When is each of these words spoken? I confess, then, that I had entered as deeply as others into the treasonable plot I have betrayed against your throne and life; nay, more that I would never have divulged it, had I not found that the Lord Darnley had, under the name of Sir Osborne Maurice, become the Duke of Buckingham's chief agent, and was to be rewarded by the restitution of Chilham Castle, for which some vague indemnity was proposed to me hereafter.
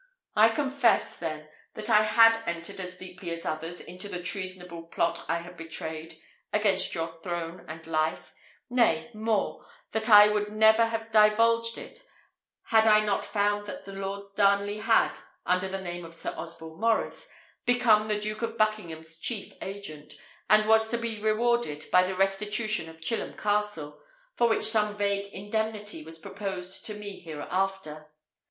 I 0.35 0.49
confess, 0.49 1.15
then, 1.19 1.47
that 1.75 1.87
I 1.87 2.01
had 2.01 2.43
entered 2.47 2.79
as 2.79 2.97
deeply 2.97 3.29
as 3.29 3.45
others 3.45 3.79
into 3.79 4.09
the 4.09 4.19
treasonable 4.19 4.87
plot 4.87 5.23
I 5.29 5.41
have 5.41 5.55
betrayed 5.55 6.19
against 6.51 6.95
your 6.95 7.19
throne 7.21 7.63
and 7.67 7.85
life; 7.85 8.33
nay, 8.67 9.11
more 9.13 9.63
that 9.91 10.09
I 10.09 10.27
would 10.27 10.51
never 10.51 10.87
have 10.87 11.11
divulged 11.11 11.77
it, 11.77 11.99
had 12.63 12.87
I 12.87 13.01
not 13.05 13.23
found 13.23 13.67
that 13.67 13.85
the 13.85 13.93
Lord 13.93 14.33
Darnley 14.33 14.79
had, 14.79 15.19
under 15.45 15.67
the 15.67 15.79
name 15.79 16.03
of 16.03 16.15
Sir 16.15 16.33
Osborne 16.35 16.79
Maurice, 16.81 17.29
become 17.67 18.07
the 18.07 18.19
Duke 18.19 18.41
of 18.41 18.57
Buckingham's 18.57 19.19
chief 19.19 19.53
agent, 19.61 20.15
and 20.49 20.67
was 20.67 20.89
to 20.89 20.97
be 20.97 21.21
rewarded 21.21 21.85
by 21.91 22.01
the 22.01 22.15
restitution 22.15 22.89
of 22.89 23.01
Chilham 23.01 23.37
Castle, 23.37 24.01
for 24.35 24.49
which 24.49 24.65
some 24.65 24.97
vague 24.97 25.31
indemnity 25.31 26.03
was 26.03 26.17
proposed 26.17 26.87
to 26.87 26.95
me 26.95 27.19
hereafter. 27.19 28.09